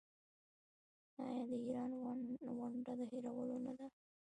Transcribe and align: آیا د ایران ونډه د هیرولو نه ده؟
آیا 1.25 1.41
د 1.49 1.51
ایران 1.65 1.91
ونډه 2.59 2.93
د 2.99 3.01
هیرولو 3.11 3.57
نه 3.65 3.73
ده؟ 3.77 3.85